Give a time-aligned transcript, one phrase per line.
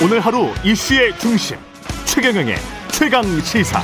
[0.00, 1.56] 오늘 하루 이슈의 중심
[2.06, 2.54] 최경영의
[2.92, 3.80] 최강 시사.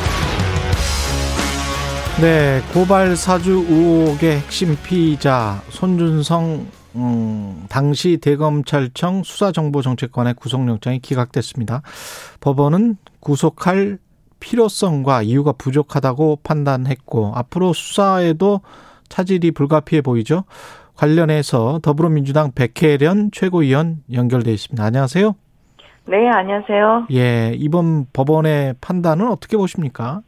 [2.21, 11.83] 네, 고발 사주 의혹의 핵심 피의자 손준성 음, 당시 대검찰청 수사정보정책관의 구속영장이 기각됐습니다.
[12.39, 13.99] 법원은 구속할
[14.39, 18.61] 필요성과 이유가 부족하다고 판단했고 앞으로 수사에도
[19.09, 20.45] 차질이 불가피해 보이죠.
[20.95, 24.85] 관련해서 더불어민주당 백혜련 최고위원 연결돼 있습니다.
[24.85, 25.35] 안녕하세요.
[26.07, 27.07] 네, 안녕하세요.
[27.13, 30.21] 예, 이번 법원의 판단은 어떻게 보십니까?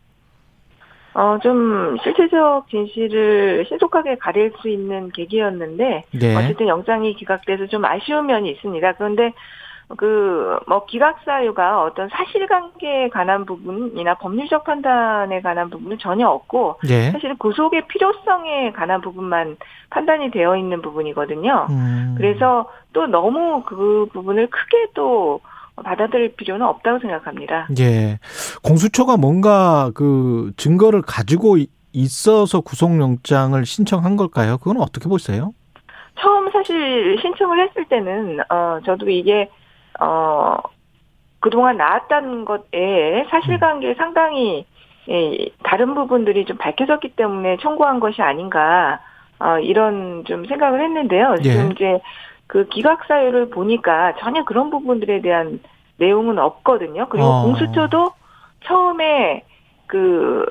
[1.14, 6.36] 어, 좀 실체적 진실을 신속하게 가릴 수 있는 계기였는데 네.
[6.36, 8.92] 어쨌든 영장이 기각돼서 좀 아쉬운 면이 있습니다.
[8.94, 9.32] 그런데
[9.96, 17.10] 그 뭐 기각 사유가 어떤 사실관계에 관한 부분이나 법률적 판단에 관한 부분은 전혀 없고 예.
[17.12, 19.56] 사실 구속의 필요성에 관한 부분만
[19.90, 21.66] 판단이 되어 있는 부분이거든요.
[21.70, 22.14] 음.
[22.16, 25.40] 그래서 또 너무 그 부분을 크게 또
[25.84, 27.68] 받아들일 필요는 없다고 생각합니다.
[27.78, 28.18] 예.
[28.62, 34.58] 공수처가 뭔가 그 증거를 가지고 이- 있어서 구속영장을 신청한 걸까요?
[34.58, 35.52] 그건 어떻게 보세요?
[36.18, 39.50] 처음 사실 신청을 했을 때는 어 저도 이게
[40.00, 40.56] 어
[41.40, 44.66] 그동안 나왔다는 것에 사실관계 상당히
[45.08, 48.98] 예, 다른 부분들이 좀 밝혀졌기 때문에 청구한 것이 아닌가
[49.38, 51.36] 어 이런 좀 생각을 했는데요.
[51.42, 51.72] 지금 예.
[51.74, 52.00] 이제
[52.46, 55.60] 그 기각 사유를 보니까 전혀 그런 부분들에 대한
[55.98, 57.08] 내용은 없거든요.
[57.08, 57.42] 그리고 어.
[57.44, 58.10] 공수처도
[58.64, 59.44] 처음에
[59.86, 60.46] 그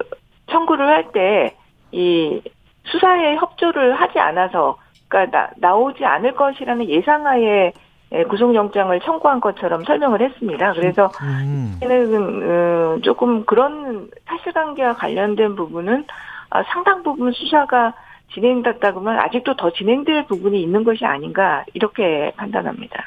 [0.48, 1.56] 청구를 할 때
[1.96, 2.42] 이
[2.84, 7.72] 수사에 협조를 하지 않아서 그러니까 나, 나오지 않을 것이라는 예상하에
[8.12, 10.74] 예, 구속영장을 청구한 것처럼 설명을 했습니다.
[10.74, 11.80] 그래서 음.
[11.82, 16.06] 는 어, 조금 그런 사실관계와 관련된 부분은
[16.52, 17.94] 아, 상당 부분 수사가
[18.34, 23.04] 진행됐다고면 아직도 더 진행될 부분이 있는 것이 아닌가 이렇게 판단합니다.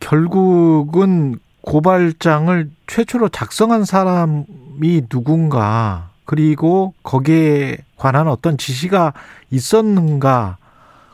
[0.00, 9.12] 결국은 고발장을 최초로 작성한 사람이 누군가 그리고 거기에 관한 어떤 지시가
[9.50, 10.58] 있었는가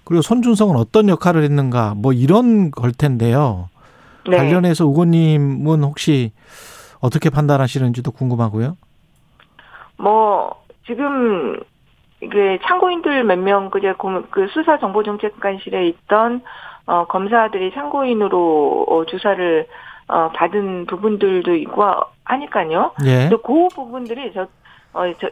[0.05, 3.69] 그리고 손준성은 어떤 역할을 했는가 뭐 이런 걸 텐데요.
[4.29, 4.37] 네.
[4.37, 6.33] 관련해서 의원님은 혹시
[7.01, 8.77] 어떻게 판단하시는지도 궁금하고요.
[9.99, 10.55] 뭐
[10.87, 11.61] 지금
[12.31, 16.43] 그 참고인들 몇 명 그제 고- 그 수사 정보정책관실에 있던
[16.87, 19.67] 어 검사들이 참고인으로 어, 조사를
[20.09, 21.85] 어 받은 부분들도 있고
[22.25, 22.93] 하니까요.
[23.07, 23.29] 예.
[23.31, 24.43] 또그 부분들이 저,
[24.93, 25.29] 어, 저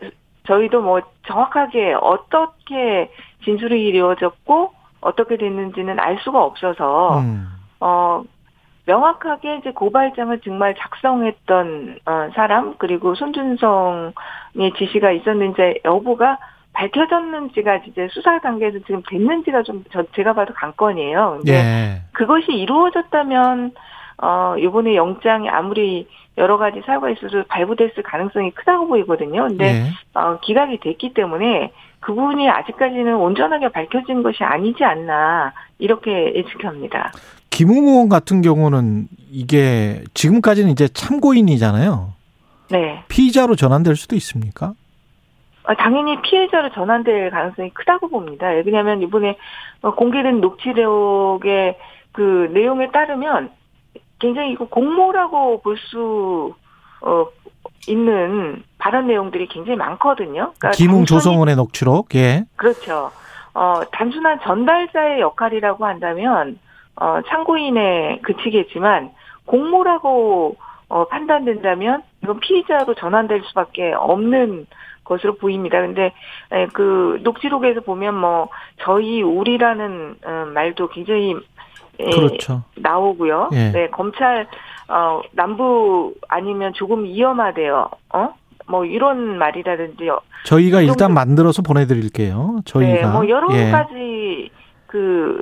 [0.46, 3.10] 저희도 뭐 정확하게 어떻게
[3.44, 7.46] 진술이 이루어졌고 어떻게 됐는지는 알 수가 없어서 음.
[7.80, 8.22] 어,
[8.86, 16.38] 명확하게 이제 고발장을 정말 작성했던 어, 사람 그리고 손준성의 지시가 있었는지 여부가
[16.72, 21.38] 밝혀졌는지가 이제 수사 단계에서 지금 됐는지가 좀 저, 제가 봐도 관건이에요.
[21.38, 22.02] 근데 예.
[22.12, 23.72] 그것이 이루어졌다면
[24.18, 26.06] 어 이번에 영장이 아무리
[26.38, 29.48] 여러 가지 사유가 있어서 발부됐을 가능성이 크다고 보이거든요.
[29.48, 29.84] 근데 예.
[30.14, 37.12] 어, 기각이 됐기 때문에 그 부분이 아직까지는 온전하게 밝혀진 것이 아니지 않나 이렇게 예측합니다.
[37.50, 42.12] 김웅 의원 같은 경우는 이게 지금까지는 이제 참고인이잖아요.
[42.70, 43.04] 네.
[43.08, 44.72] 피의자로 전환될 수도 있습니까?
[45.64, 48.48] 아, 당연히 피해자로 전환될 가능성이 크다고 봅니다.
[48.48, 49.36] 왜냐하면 이번에
[49.82, 51.78] 어, 공개된 녹취록의
[52.12, 53.50] 그 내용에 따르면
[54.18, 56.54] 굉장히 이거 공모라고 볼수
[57.00, 57.26] 어,
[57.88, 60.52] 있는 발언 내용들이 굉장히 많거든요.
[60.58, 62.14] 그러니까 김웅 조성원의 녹취록.
[62.14, 62.44] 예.
[62.56, 63.10] 그렇죠.
[63.54, 66.58] 어, 단순한 전달자의 역할이라고 한다면,
[66.96, 69.10] 어, 참고인에 그치겠지만,
[69.44, 70.56] 공모라고,
[70.88, 74.66] 어, 판단된다면, 이건 피의자로 전환될 수밖에 없는
[75.04, 75.80] 것으로 보입니다.
[75.80, 76.12] 근데,
[76.52, 78.48] 에, 그, 녹취록에서 보면 뭐,
[78.80, 81.34] 저희, 우리라는, 어, 말도 굉장히,
[81.98, 82.62] 에, 그렇죠.
[82.76, 83.50] 나오고요.
[83.52, 83.70] 예.
[83.72, 84.46] 네, 검찰,
[84.88, 87.88] 어, 남부 아니면 조금 위험하대요.
[88.14, 88.34] 어?
[88.66, 90.08] 뭐, 이런 말이라든지,
[90.44, 92.60] 저희가 이 일단 만들어서 보내 드릴게요.
[92.64, 92.92] 저희가.
[92.92, 93.70] 네, 뭐 여러 예.
[93.70, 94.50] 가지
[94.86, 95.40] 그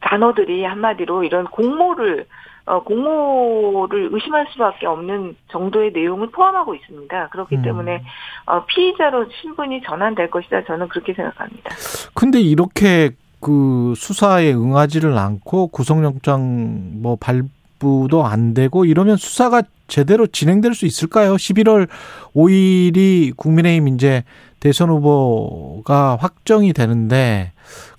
[0.00, 2.26] 단어들이 한마디로 이런 공모를
[2.70, 7.28] 어, 공모를 의심할 수밖에 없는 정도의 내용을 포함하고 있습니다.
[7.30, 7.62] 그렇기 음.
[7.62, 8.00] 때문에
[8.46, 10.64] 어, 피의자로 신분이 전환될 것이다.
[10.66, 11.70] 저는 그렇게 생각합니다.
[12.14, 20.74] 근데 이렇게 그 수사에 응하지를 않고 구속영장 뭐 발부도 안 되고 이러면 수사가 제대로 진행될
[20.74, 21.34] 수 있을까요?
[21.34, 21.88] 11월
[22.36, 24.22] 5일이 국민의힘 이제
[24.60, 27.50] 대선 후보가 확정이 되는데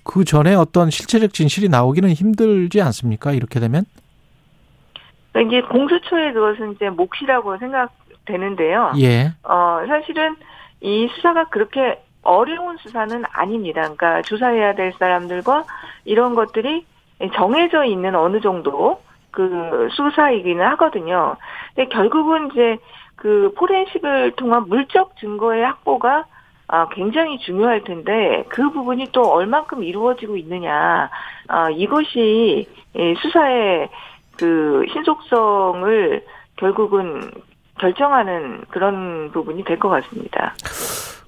[0.02, 3.32] 그 전에 어떤 실체적 진실이 나오기는 힘들지 않습니까?
[3.32, 3.84] 이렇게 되면?
[5.32, 8.92] 그러니까 이게 공수처의 그것은 이제 몫이라고 생각되는데요.
[9.00, 9.32] 예.
[9.42, 10.36] 어, 사실은
[10.80, 13.82] 이 수사가 그렇게 어려운 수사는 아닙니다.
[13.82, 15.64] 그러니까 조사해야 될 사람들과
[16.04, 16.84] 이런 것들이
[17.34, 19.00] 정해져 있는 어느 정도
[19.30, 21.36] 그 수사이기는 하거든요.
[21.74, 22.78] 근데 결국은 이제
[23.16, 26.26] 그 포렌식을 통한 물적 증거의 확보가
[26.68, 31.10] 아, 굉장히 중요할 텐데 그 부분이 또 얼만큼 이루어지고 있느냐
[31.48, 32.66] 아, 이것이
[33.20, 33.88] 수사의
[34.38, 36.24] 그 신속성을
[36.56, 37.30] 결국은
[37.78, 40.54] 결정하는 그런 부분이 될 것 같습니다.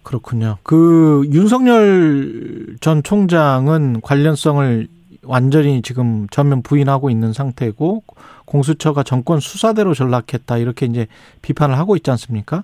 [0.02, 0.58] 그렇군요.
[0.62, 4.86] 그 윤석열 전 총장은 관련성을
[5.24, 8.02] 완전히 지금 전면 부인하고 있는 상태고
[8.44, 11.06] 공수처가 정권 수사대로 전락했다 이렇게 이제
[11.40, 12.62] 비판을 하고 있지 않습니까?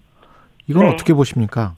[0.67, 0.93] 이건 네.
[0.93, 1.75] 어떻게 보십니까?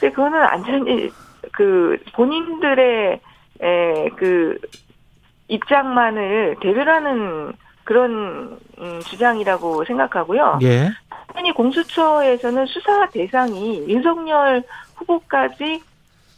[0.00, 1.10] 네, 그거는 완전히
[1.52, 3.20] 그 본인들의
[3.62, 4.58] 에, 그
[5.48, 7.52] 입장만을 대변하는
[7.86, 10.58] 그런 음, 주장이라고 생각하고요.
[10.62, 10.90] 예.
[11.28, 14.62] 당연히 공수처에서는 수사 대상이 윤석열
[14.96, 15.82] 후보까지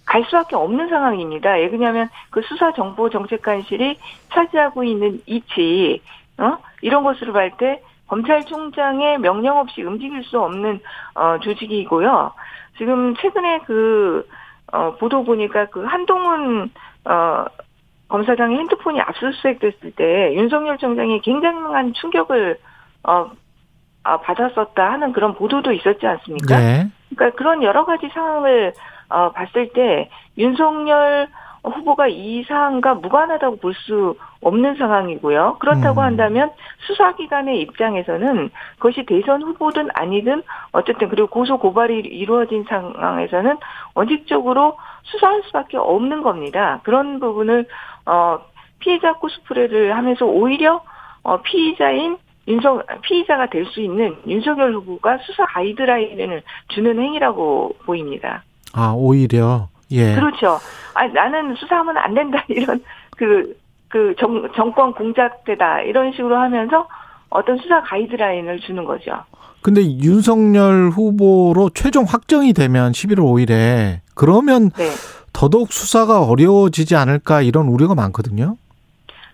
[0.05, 1.53] 갈 수밖에 없는 상황입니다.
[1.55, 3.99] 왜 그러냐면 그 수사 정보 정책관실이
[4.33, 6.01] 차지하고 있는 이치,
[6.39, 6.59] 어?
[6.83, 10.81] 이런 것으로 볼 때 검찰총장의 명령 없이 움직일 수 없는
[11.15, 12.33] 어, 조직이고요.
[12.79, 14.27] 지금 최근에 그
[14.73, 16.71] 어, 보도 보니까 그 한동훈
[17.05, 17.45] 어,
[18.09, 22.59] 검사장의 핸드폰이 압수수색됐을 때 윤석열 총장이 굉장한 충격을
[23.05, 23.31] 어,
[24.03, 26.59] 아, 받았었다 하는 그런 보도도 있었지 않습니까?
[26.59, 26.89] 네.
[27.15, 28.73] 그러니까 그런 여러 가지 상황을
[29.11, 31.29] 어, 봤을 때 윤석열
[31.65, 35.57] 후보가 이 사안과 무관하다고 볼 수 없는 상황이고요.
[35.59, 36.05] 그렇다고 음.
[36.05, 36.51] 한다면
[36.87, 43.57] 수사기관의 입장에서는 그것이 대선 후보든 아니든 어쨌든 그리고 고소 고발이 이루어진 상황에서는
[43.95, 46.81] 원칙적으로 수사할 수밖에 없는 겁니다.
[46.85, 47.67] 그런 부분을
[48.09, 48.41] 어
[48.79, 50.83] 피해자 코스프레를 하면서 오히려
[51.23, 52.17] 어 피의자인
[52.47, 58.43] 윤석 피의자가 될 수 있는 윤석열 후보가 수사 가이드라인을 주는 행위라고 보입니다.
[58.73, 60.59] 아 오히려 예 그렇죠.
[60.95, 62.83] 아 나는 수사하면 안 된다 이런
[63.17, 63.55] 그
[63.89, 66.87] 그 정, 정권 공작대다 이런 식으로 하면서
[67.31, 69.13] 어떤 수사 가이드라인을 주는 거죠.
[69.61, 73.19] 근데 윤석열 후보로 최종 확정이 되면 11월
[73.49, 74.85] 5일에 그러면 네.
[75.39, 78.57] 더더욱 수사가 어려워지지 않을까 이런 우려가 많거든요.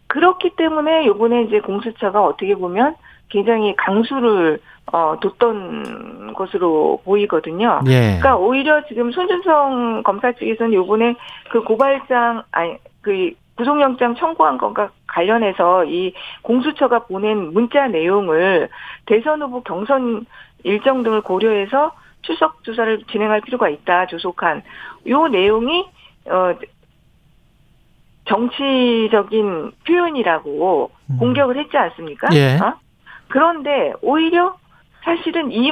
[0.08, 2.94] 그렇기 때문에 요번에 이제 공수처가 어떻게 보면
[3.30, 4.60] 굉장히 강수를
[4.92, 7.80] 어, 뒀던 것으로 보이거든요.
[7.86, 8.18] 예.
[8.18, 11.14] 그러니까 오히려 지금 손준성 검사 측에서는 요번에
[11.50, 16.12] 그 고발장 아니 그 구속영장 청구한 것과 관련해서 이
[16.42, 18.68] 공수처가 보낸 문자 내용을
[19.06, 20.26] 대선 후보 경선
[20.64, 24.62] 일정 등을 고려해서 출석 조사를 진행할 필요가 있다 조속한
[25.08, 25.86] 요 내용이
[26.26, 26.54] 어
[28.26, 31.16] 정치적인 표현이라고 음.
[31.18, 32.28] 공격을 했지 않습니까?
[32.34, 32.56] 예.
[32.56, 32.74] 어?
[33.28, 34.56] 그런데 오히려
[35.04, 35.70] 사실은 이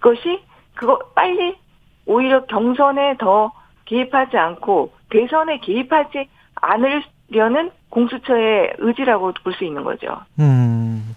[0.00, 0.40] 것이
[0.74, 1.56] 그거 빨리
[2.04, 3.52] 오히려 경선에 더
[3.86, 10.08] 개입하지 않고 대선에 개입하지 않으려는 공수처의 의지라고 볼 수 있는 거죠.
[10.38, 11.14] 음.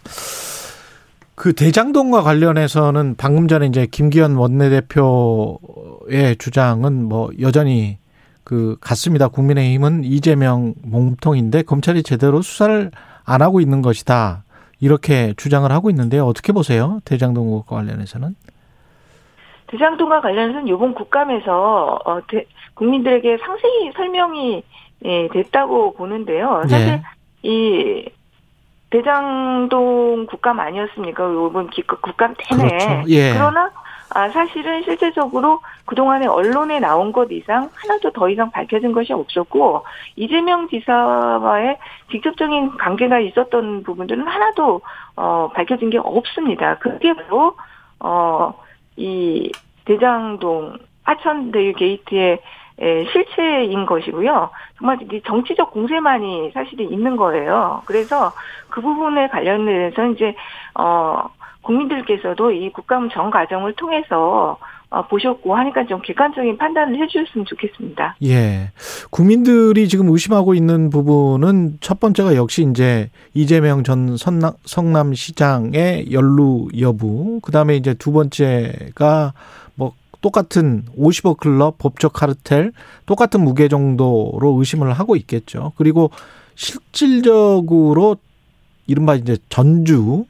[1.35, 7.97] 그 대장동과 관련해서는 방금 전에 이제 김기현 원내대표의 주장은 뭐 여전히
[8.49, 9.27] 그 같습니다.
[9.27, 12.89] 국민의힘은 이재명 몸통인데 검찰이 제대로 수사를
[13.23, 14.41] 안 하고 있는 것이다.
[14.81, 16.25] 이렇게 주장을 하고 있는데요.
[16.25, 16.99] 어떻게 보세요?
[17.05, 18.35] 대장동과 관련해서는?
[19.67, 24.63] 대장동과 관련해서는 이번 국감에서 어, 대, 국민들에게 상세히 설명이
[25.05, 26.63] 예, 됐다고 보는데요.
[26.67, 27.01] 사실 네.
[27.43, 28.09] 이
[28.89, 31.23] 대장동 국감 아니었습니까?
[31.23, 31.69] 이번
[32.01, 32.77] 국감 때문에.
[32.79, 33.09] 그렇죠.
[33.09, 33.31] 예.
[33.31, 33.69] 그러나
[34.11, 39.85] 아, 사실은 실제적으로 그동안에 언론에 나온 것 이상 하나도 더 이상 밝혀진 것이 없었고
[40.15, 41.77] 이재명 지사와의
[42.11, 44.81] 직접적인 관계가 있었던 부분들은 하나도
[45.15, 46.77] 어, 밝혀진 게 없습니다.
[46.79, 47.55] 그게 바로
[47.99, 48.53] 어,
[48.95, 49.51] 이
[49.85, 52.39] 대장동 하천대유 게이트의
[53.11, 54.49] 실체인 것이고요.
[54.77, 57.81] 정말 정치적 공세만이 사실이 있는 거예요.
[57.85, 58.31] 그래서
[58.69, 60.35] 그 부분에 관련해서 이제
[60.75, 61.29] 어
[61.61, 64.57] 국민들께서도 이 국감 전 과정을 통해서
[64.91, 68.15] 어, 보셨고 하니까 좀 객관적인 판단을 해주셨으면 좋겠습니다.
[68.23, 68.71] 예.
[69.11, 77.39] 국민들이 지금 의심하고 있는 부분은 첫 번째가 역시 이제 이재명 전 성남, 성남시장의 연루 여부.
[77.43, 79.33] 그 다음에 이제 두 번째가
[79.75, 82.71] 뭐 똑같은 50억 클럽 법적 카르텔
[83.05, 85.73] 똑같은 무게 정도로 의심을 하고 있겠죠.
[85.75, 86.09] 그리고
[86.55, 88.17] 실질적으로
[88.87, 90.25] 이른바 이제 전주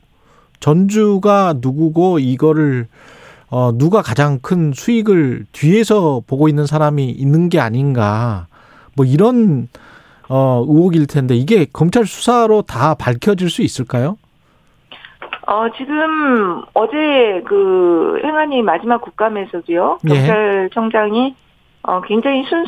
[0.59, 2.87] 전주가 누구고 이거를
[3.49, 8.47] 어 누가 가장 큰 수익을 뒤에서 보고 있는 사람이 있는 게 아닌가
[8.95, 9.67] 뭐 이런
[10.27, 14.17] 어 의혹일 텐데 이게 검찰 수사로 다 밝혀질 수 있을까요?
[15.47, 20.09] 어 지금 어제 그 행안위 마지막 국감에서도요 예.
[20.09, 21.35] 경찰청장이
[21.83, 22.65] 어 굉장히 순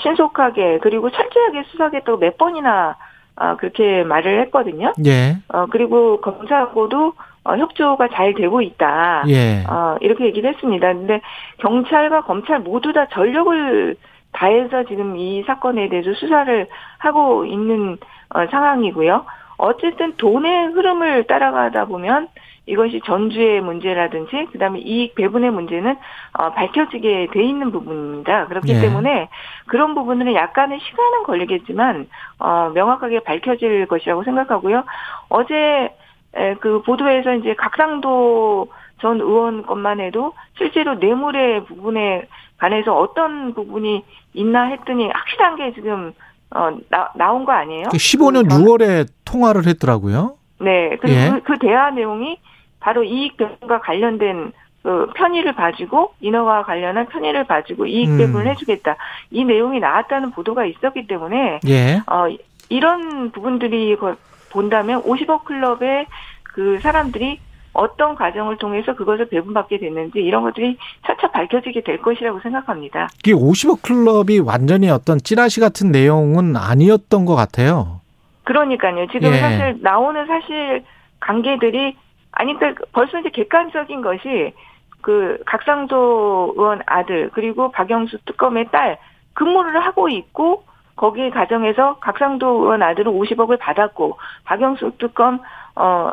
[0.00, 2.96] 신속하게 그리고 철저하게 수사하겠다고 몇 번이나
[3.40, 4.92] 어, 그렇게 말을 했거든요.
[5.06, 5.36] 예.
[5.48, 7.12] 어, 그리고 검사하고도
[7.44, 9.24] 어, 협조가 잘 되고 있다.
[9.28, 9.64] 예.
[9.68, 10.92] 어, 이렇게 얘기를 했습니다.
[10.92, 11.20] 근데
[11.58, 13.96] 경찰과 검찰 모두 다 전력을
[14.32, 16.66] 다해서 지금 이 사건에 대해서 수사를
[16.98, 17.96] 하고 있는
[18.34, 19.24] 어, 상황이고요.
[19.56, 22.28] 어쨌든 돈의 흐름을 따라가다 보면
[22.68, 25.96] 이것이 전주의 문제라든지 그다음에 이익 배분의 문제는
[26.38, 28.46] 어, 밝혀지게 돼 있는 부분입니다.
[28.48, 28.80] 그렇기 예.
[28.80, 29.28] 때문에
[29.66, 32.06] 그런 부분들은 약간의 시간은 걸리겠지만
[32.38, 34.84] 어, 명확하게 밝혀질 것이라고 생각하고요.
[35.30, 35.94] 어제
[36.34, 38.68] 에, 그 보도에서 이제 각상도
[39.00, 42.26] 전 의원 것만 해도 실제로 뇌물의 부분에
[42.58, 46.12] 관해서 어떤 부분이 있나 했더니 확실한 게 지금
[46.54, 47.84] 어, 나, 나온 거 아니에요?
[47.92, 50.34] 15년 그 전- 6월에 통화를 했더라고요.
[50.60, 51.30] 네, 그리고 예.
[51.30, 52.38] 그, 그 대화 내용이
[52.80, 58.18] 바로 이익 배분과 관련된 그 편의를 봐주고 인허와 관련한 편의를 봐주고 이익 음.
[58.18, 58.96] 배분을 해주겠다
[59.30, 61.96] 이 내용이 나왔다는 보도가 있었기 때문에 예.
[62.06, 62.26] 어
[62.68, 64.16] 이런 부분들이 거-
[64.50, 66.06] 본다면 50억 클럽의
[66.44, 67.40] 그 사람들이
[67.74, 73.08] 어떤 과정을 통해서 그것을 배분받게 됐는지 이런 것들이 차차 밝혀지게 될 것이라고 생각합니다.
[73.20, 78.00] 이게 50억 클럽이 완전히 어떤 찌라시 같은 내용은 아니었던 것 같아요.
[78.44, 79.06] 그러니까요.
[79.12, 79.38] 지금 예.
[79.38, 80.82] 사실 나오는 사실
[81.20, 81.96] 관계들이
[82.32, 84.52] 아니 그러니까 벌써 이제 객관적인 것이
[85.00, 88.98] 그 각상도 의원 아들 그리고 박영수 특검의 딸
[89.34, 90.64] 근무를 하고 있고
[90.96, 95.40] 거기 가정에서 각상도 의원 아들은 50억을 받았고 박영수 특검
[95.76, 96.12] 어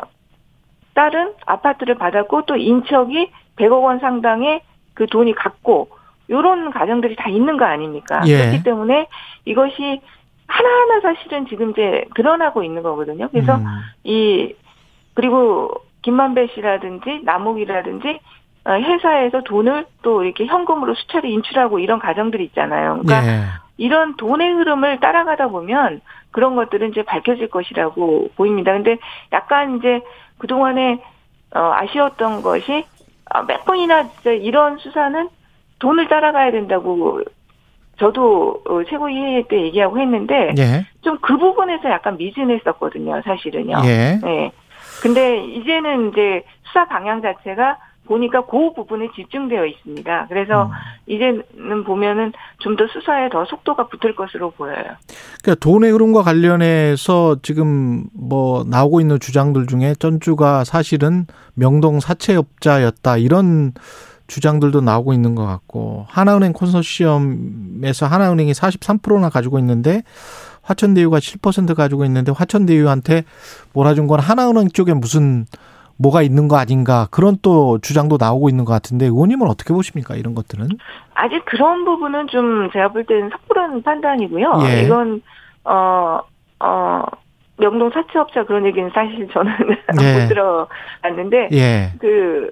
[0.94, 4.62] 딸은 아파트를 받았고 또 인척이 100억 원 상당의
[4.94, 5.88] 그 돈이 갔고
[6.30, 8.22] 요런 가정들이 다 있는 거 아닙니까?
[8.26, 8.38] 예.
[8.38, 9.08] 그렇기 때문에
[9.44, 10.00] 이것이
[10.48, 13.28] 하나하나 사실은 지금 이제 드러나고 있는 거거든요.
[13.30, 13.64] 그래서 음.
[14.04, 14.54] 이
[15.14, 15.70] 그리고
[16.06, 18.20] 김만배 씨라든지 남욱이라든지
[18.64, 23.00] 어, 회사에서 돈을 또 이렇게 현금으로 수차례 인출하고 이런 가정들이 있잖아요.
[23.02, 23.40] 그러니까 예.
[23.76, 28.72] 이런 돈의 흐름을 따라가다 보면 그런 것들은 이제 밝혀질 것이라고 보입니다.
[28.72, 28.98] 근데
[29.32, 30.00] 약간 이제
[30.38, 31.02] 그동안에
[31.54, 32.84] 어, 아쉬웠던 것이
[33.28, 35.28] 아, 몇 번이나 진짜 이런 수사는
[35.80, 37.20] 돈을 따라가야 된다고
[37.98, 40.86] 저도 어, 최고위회 때 얘기하고 했는데 예.
[41.02, 43.78] 좀그 부분에서 약간 미진했었거든요, 사실은요.
[43.86, 44.20] 예.
[44.22, 44.52] 네.
[45.02, 50.26] 근데 이제는 이제 수사 방향 자체가 보니까 그 부분에 집중되어 있습니다.
[50.28, 50.70] 그래서 음.
[51.06, 54.84] 이제는 보면은 좀 더 수사에 더 속도가 붙을 것으로 보여요.
[55.42, 63.72] 그러니까 돈의 흐름과 관련해서 지금 뭐 나오고 있는 주장들 중에 전주가 사실은 명동 사채업자였다 이런
[64.26, 70.02] 주장들도 나오고 있는 것 같고 하나은행 콘소시엄에서 하나은행이 43%나 가지고 있는데
[70.66, 73.24] 화천대유가 7% 가지고 있는데 화천대유한테
[73.72, 75.46] 몰아준 건 하나은행 쪽에 무슨
[75.98, 80.34] 뭐가 있는 거 아닌가 그런 또 주장도 나오고 있는 것 같은데 의원님은 어떻게 보십니까 이런
[80.34, 80.68] 것들은?
[81.14, 84.52] 아직 그런 부분은 좀 제가 볼 때는 섣부른 판단이고요.
[84.66, 84.82] 예.
[84.82, 85.22] 이건
[85.64, 86.20] 어,
[86.60, 87.02] 어,
[87.58, 89.52] 명동 사채업자 그런 얘기는 사실 저는
[90.02, 90.20] 예.
[90.20, 91.92] 못 들어봤는데 예.
[91.98, 92.50] 그,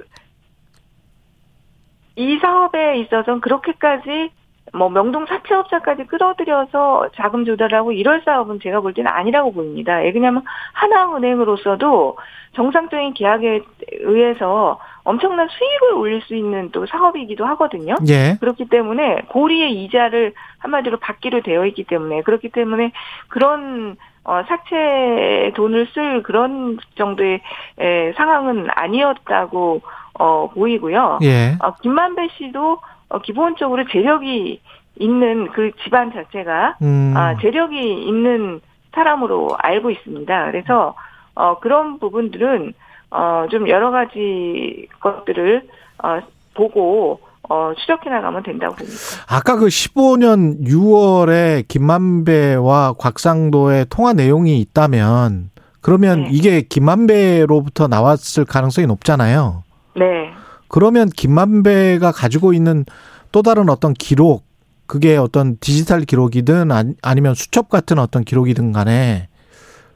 [2.16, 4.30] 이 사업에 있어서는 그렇게까지
[4.72, 10.04] 뭐 명동 사채업자까지 끌어들여서 자금 조달하고 이럴 사업은 제가 볼 때는 아니라고 보입니다.
[10.04, 10.42] 예, 왜냐하면
[10.72, 12.16] 하나은행으로서도
[12.54, 13.62] 정상적인 계약에
[14.00, 17.94] 의해서 엄청난 수익을 올릴 수 있는 또 사업이기도 하거든요.
[18.08, 18.36] 예.
[18.40, 22.92] 그렇기 때문에 고리의 이자를 한마디로 받기로 되어 있기 때문에 그렇기 때문에
[23.28, 27.40] 그런 어, 사채 돈을 쓸 그런 정도의
[27.78, 29.82] 에, 상황은 아니었다고
[30.18, 31.18] 어, 보이고요.
[31.22, 31.56] 예.
[31.60, 32.78] 어, 김만배 씨도
[33.14, 34.60] 어, 기본적으로 재력이
[34.98, 37.14] 있는 그 집안 자체가 음.
[37.16, 38.60] 아, 재력이 있는
[38.92, 40.50] 사람으로 알고 있습니다.
[40.50, 40.94] 그래서
[41.34, 42.74] 어, 그런 부분들은
[43.10, 45.68] 어, 좀 여러 가지 것들을
[46.02, 46.20] 어,
[46.54, 48.98] 보고 어, 추적해 나가면 된다고 봅니다.
[49.28, 56.28] 아까 그 15년 6월에 김만배와 곽상도의 통화 내용이 있다면 그러면 네.
[56.32, 59.62] 이게 김만배로부터 나왔을 가능성이 높잖아요.
[59.94, 60.32] 네.
[60.68, 62.84] 그러면 김만배가 가지고 있는
[63.32, 64.44] 또 다른 어떤 기록,
[64.86, 69.28] 그게 어떤 디지털 기록이든 아니- 아니면 수첩 같은 어떤 기록이든 간에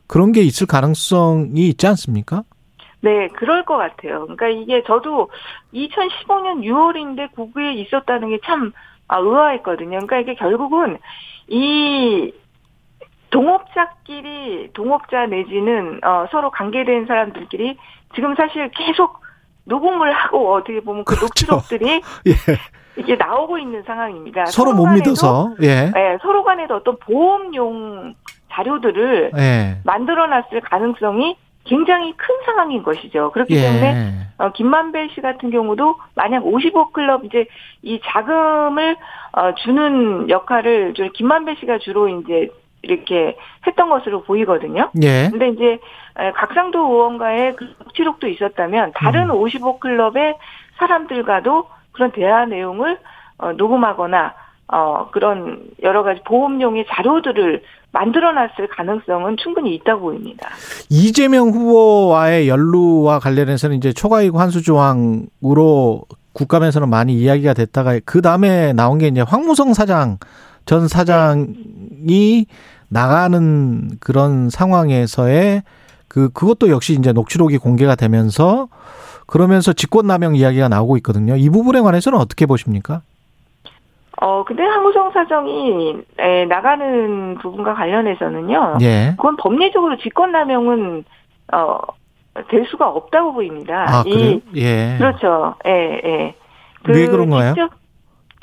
[0.07, 2.43] 그런 게 있을 가능성이 있지 않습니까?
[3.01, 4.23] 네, 그럴 것 같아요.
[4.23, 5.31] 그러니까 이게 저도
[5.75, 8.73] 2015년 6월인데 구구에 있었다는 게참
[9.07, 9.91] 아, 의아했거든요.
[10.01, 10.99] 그러니까 이게 결국은
[11.49, 12.33] 이
[13.31, 17.77] 동업자끼리 동업자 내지는 어, 서로 관계된 사람들끼리
[18.15, 19.21] 지금 사실 계속
[19.69, 21.47] 녹음을 하고 어떻게 보면 그 그렇죠.
[21.53, 22.33] 녹취록들이 예.
[22.97, 24.47] 이게 나오고 있는 상황입니다.
[24.47, 25.55] 서로 못 간에도, 믿어서.
[25.63, 25.93] 예.
[25.95, 28.15] 예, 서로 간에도 어떤 보험용
[28.51, 29.79] 자료들을 예.
[29.85, 33.31] 만들어놨을 가능성이 굉장히 큰 상황인 것이죠.
[33.33, 33.61] 그렇기 예.
[33.61, 37.47] 때문에 어, 김만배 씨 같은 경우도 만약 55 클럽 이제
[37.83, 38.97] 이 자금을
[39.33, 42.49] 어, 주는 역할을 저 김만배 씨가 주로 이제
[42.83, 44.91] 이렇게 했던 것으로 보이거든요.
[45.03, 45.29] 예.
[45.31, 45.79] 근데 이제
[46.35, 49.37] 각상도 의원과의 그 녹취록도 있었다면 다른 음.
[49.37, 50.37] 55 클럽의
[50.79, 52.99] 사람들과도 그런 대화 내용을
[53.39, 54.35] 어, 녹음하거나
[54.69, 60.49] 어, 그런 여러 가지 보험용의 자료들을 만들어 놨을 가능성은 충분히 있다고 보입니다.
[60.91, 66.03] 이재명 후보와의 연루와 관련해서는 이제 초과이익 환수 조항으로
[66.35, 70.19] 국감에서는 많이 이야기가 됐다가 그 다음에 나온 게 이제 황무성 사장
[70.69, 72.45] 전 사장이
[72.91, 75.63] 나가는 그런 상황에서의
[76.09, 78.69] 그 그것도 역시 이제 녹취록이 공개가 되면서
[79.27, 81.37] 그러면서 직권남용 이야기가 나오고 있거든요.
[81.37, 83.01] 이 부분에 관해서는 어떻게 보십니까?
[84.21, 88.77] 어, 근데 한무성 사정이 에, 나가는 부분과 관련해서는,요.
[88.83, 89.15] 예.
[89.17, 91.05] 그건 법리적으로 직권남용은,
[91.55, 91.79] 어,
[92.51, 93.87] 될 수가 없다고 보입니다.
[93.89, 94.41] 아, 그래요?
[94.57, 94.97] 예.
[94.99, 95.55] 그렇죠.
[95.67, 96.35] 예, 예.
[96.85, 97.55] 그 왜 그런 거예요?
[97.55, 97.71] 직접,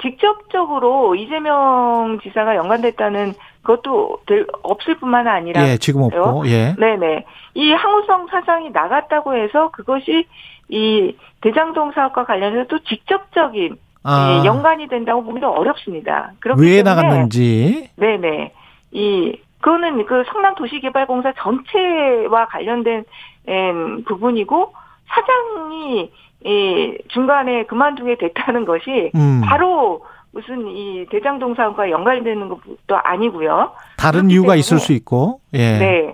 [0.02, 5.68] 직접적으로 이재명 지사가 연관됐다는 그것도 될, 없을 뿐만 아니라.
[5.68, 6.75] 예, 지금 없고, 예.
[6.78, 7.25] 네네.
[7.56, 10.28] 이 항우성 사장이 나갔다고 해서 그것이
[10.70, 14.42] 이 대장동 사업과 관련해서 또 직접적인 아.
[14.44, 16.32] 예, 연관이 된다고 보기도 어렵습니다.
[16.58, 17.90] 왜 나갔는지.
[17.96, 18.54] 네네.
[18.92, 23.04] 이 그거는 그 성남 도시개발공사 전체와 관련된
[23.50, 24.74] 음, 부분이고
[25.07, 26.12] 사장이
[26.43, 29.41] 이 중간에 그만두게 됐다는 것이 음.
[29.43, 33.71] 바로 무슨 이 대장동 사업과 연관되는 것도 아니고요.
[33.97, 35.39] 다른 이유가 있을 수 있고.
[35.53, 35.77] 예.
[35.77, 36.13] 네.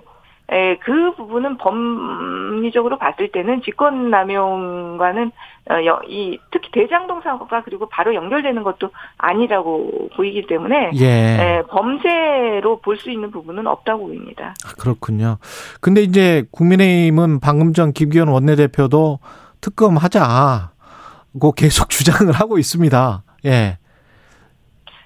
[0.52, 5.32] 에, 그 부분은 법리적으로 봤을 때는 직권남용과는
[5.70, 5.74] 어,
[6.08, 11.06] 이 특히 대장동 사고가 그리고 바로 연결되는 것도 아니라고 보이기 때문에 예.
[11.06, 14.54] 에, 범죄로 볼 수 있는 부분은 없다고 보입니다.
[14.64, 15.38] 아, 그렇군요.
[15.80, 19.18] 근데 이제 국민의힘은 방금 전 김기현 원내대표도
[19.60, 23.22] 특검하자고 계속 주장을 하고 있습니다.
[23.46, 23.78] 예.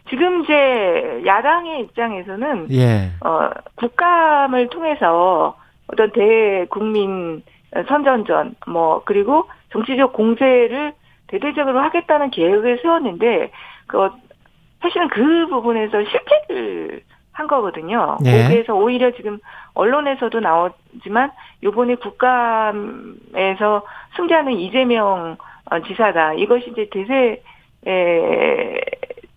[0.09, 3.11] 지금 이제 야당의 입장에서는 예.
[3.25, 5.57] 어 국감을 통해서
[5.89, 7.43] 어떤 대국민
[7.89, 10.93] 선전전 뭐 그리고 정치적 공세를
[11.29, 13.51] 대대적으로 하겠다는 계획을 세웠는데
[13.87, 14.11] 그
[14.81, 18.17] 사실은 그 부분에서 실패를 한 거거든요.
[18.25, 18.45] 예.
[18.45, 19.39] 거기에서 오히려 지금
[19.75, 23.83] 언론에서도 나오지만 요번에 국감에서
[24.17, 25.37] 승자는 이재명
[25.71, 26.35] 어, 지사다.
[26.35, 27.43] 이것이 이제 대세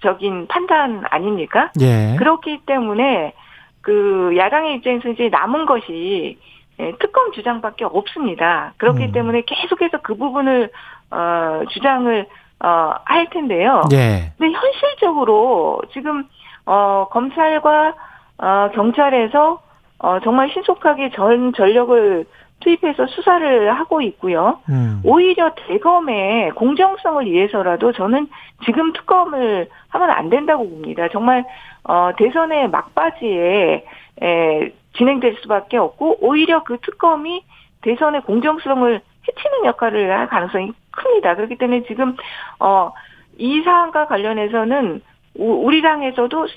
[0.02, 1.72] 적인 판단 아닙니까?
[1.82, 2.16] 예.
[2.18, 3.34] 그렇기 때문에
[3.82, 6.38] 그 야당의 입장에서 이제 남은 것이
[6.80, 8.74] 예, 특검 주장밖에 없습니다.
[8.78, 9.12] 그렇기 음.
[9.12, 10.72] 때문에 계속해서 그 부분을
[11.12, 12.26] 어 주장을
[12.60, 13.84] 어할 텐데요.
[13.92, 14.32] 예.
[14.38, 16.26] 근데 현실적으로 지금
[16.66, 17.94] 어 검찰과
[18.38, 19.62] 어 경찰에서
[20.00, 22.26] 어 정말 신속하게 전 전력을
[22.60, 24.60] 투입해서 수사를 하고 있고요.
[24.70, 25.02] 음.
[25.04, 28.28] 오히려 대검의 공정성을 위해서라도 저는
[28.66, 31.08] 지금 특검을 하면 안 된다고 봅니다.
[31.10, 31.46] 정말
[31.84, 33.86] 어 대선의 막바지에
[34.22, 37.44] 에, 진행될 수밖에 없고 오히려 그 특검이
[37.82, 41.36] 대선의 공정성을 해치는 역할을 할 가능성이 큽니다.
[41.36, 42.16] 그렇기 때문에 지금
[42.60, 42.92] 어
[43.40, 45.02] 이 사안과 관련해서는
[45.36, 46.48] 우리 당에서도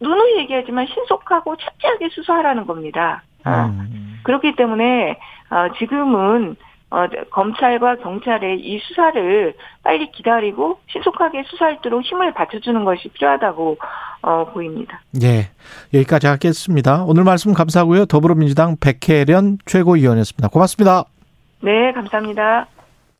[0.00, 3.22] 누누이 얘기하지만 신속하고 착지하게 수사하라는 겁니다.
[3.46, 4.20] 음.
[4.22, 5.18] 그렇기 때문에
[5.50, 6.56] 어, 지금은
[6.90, 13.78] 어, 검찰과 경찰의 이 수사를 빨리 기다리고 신속하게 수사할 수 있도록 힘을 받쳐주는 것이 필요하다고
[14.22, 15.00] 어, 보입니다.
[15.22, 15.50] 예,
[15.94, 17.04] 여기까지 하겠습니다.
[17.04, 18.06] 오늘 말씀 감사하고요.
[18.06, 20.48] 더불어민주당 백혜련 최고위원이었습니다.
[20.48, 21.04] 고맙습니다.
[21.62, 22.66] 네, 감사합니다.